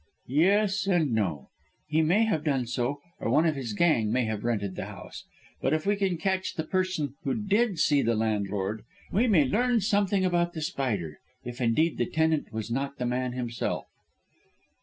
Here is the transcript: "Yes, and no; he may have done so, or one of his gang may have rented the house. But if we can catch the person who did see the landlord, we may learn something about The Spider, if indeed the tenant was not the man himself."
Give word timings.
"Yes, 0.25 0.87
and 0.87 1.11
no; 1.11 1.49
he 1.87 2.01
may 2.01 2.23
have 2.25 2.43
done 2.43 2.65
so, 2.65 2.97
or 3.19 3.29
one 3.29 3.45
of 3.45 3.55
his 3.55 3.73
gang 3.73 4.11
may 4.11 4.25
have 4.25 4.43
rented 4.43 4.75
the 4.75 4.85
house. 4.87 5.25
But 5.61 5.73
if 5.75 5.85
we 5.85 5.95
can 5.95 6.17
catch 6.17 6.55
the 6.55 6.63
person 6.63 7.13
who 7.23 7.35
did 7.35 7.77
see 7.77 8.01
the 8.01 8.15
landlord, 8.15 8.81
we 9.11 9.27
may 9.27 9.45
learn 9.45 9.79
something 9.79 10.25
about 10.25 10.53
The 10.53 10.61
Spider, 10.63 11.19
if 11.43 11.61
indeed 11.61 11.99
the 11.99 12.07
tenant 12.07 12.51
was 12.51 12.71
not 12.71 12.97
the 12.97 13.05
man 13.05 13.33
himself." 13.33 13.85